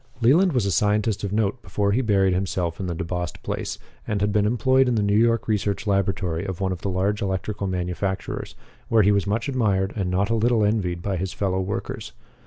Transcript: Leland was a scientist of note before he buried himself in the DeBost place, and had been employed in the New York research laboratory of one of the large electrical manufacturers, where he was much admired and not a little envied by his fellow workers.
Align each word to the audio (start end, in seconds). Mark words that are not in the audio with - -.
Leland 0.19 0.53
was 0.53 0.65
a 0.65 0.71
scientist 0.71 1.23
of 1.23 1.31
note 1.31 1.61
before 1.61 1.91
he 1.91 2.01
buried 2.01 2.33
himself 2.33 2.79
in 2.79 2.87
the 2.87 2.95
DeBost 2.95 3.43
place, 3.43 3.77
and 4.07 4.19
had 4.19 4.31
been 4.33 4.47
employed 4.47 4.87
in 4.87 4.95
the 4.95 5.03
New 5.03 5.13
York 5.15 5.47
research 5.47 5.85
laboratory 5.85 6.43
of 6.43 6.59
one 6.59 6.71
of 6.71 6.81
the 6.81 6.89
large 6.89 7.21
electrical 7.21 7.67
manufacturers, 7.67 8.55
where 8.89 9.03
he 9.03 9.11
was 9.11 9.27
much 9.27 9.47
admired 9.47 9.93
and 9.95 10.09
not 10.09 10.31
a 10.31 10.33
little 10.35 10.63
envied 10.65 11.03
by 11.03 11.17
his 11.17 11.33
fellow 11.33 11.59
workers. 11.61 12.13